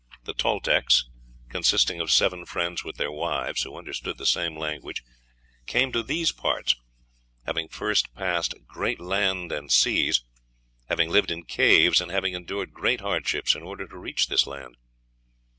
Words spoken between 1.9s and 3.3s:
of seven friends, with their